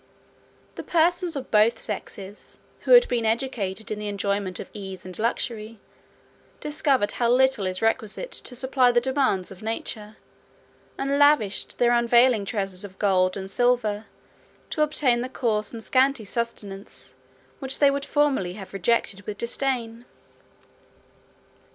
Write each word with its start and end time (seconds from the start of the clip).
The 0.77 0.83
persons 0.83 1.35
of 1.35 1.51
both 1.51 1.77
sexes, 1.77 2.59
who 2.79 2.93
had 2.93 3.07
been 3.07 3.23
educated 3.23 3.91
in 3.91 3.99
the 3.99 4.07
enjoyment 4.07 4.59
of 4.59 4.71
ease 4.73 5.05
and 5.05 5.19
luxury, 5.19 5.79
discovered 6.59 7.11
how 7.11 7.29
little 7.29 7.67
is 7.67 7.83
requisite 7.83 8.31
to 8.31 8.55
supply 8.55 8.91
the 8.91 8.99
demands 8.99 9.51
of 9.51 9.61
nature; 9.61 10.17
and 10.97 11.19
lavished 11.19 11.77
their 11.77 11.91
unavailing 11.93 12.45
treasures 12.45 12.83
of 12.83 12.97
gold 12.97 13.37
and 13.37 13.51
silver, 13.51 14.05
to 14.71 14.81
obtain 14.81 15.21
the 15.21 15.29
coarse 15.29 15.71
and 15.71 15.83
scanty 15.83 16.25
sustenance 16.25 17.15
which 17.59 17.77
they 17.77 17.91
would 17.91 18.03
formerly 18.03 18.53
have 18.53 18.73
rejected 18.73 19.21
with 19.27 19.37
disdain. 19.37 20.05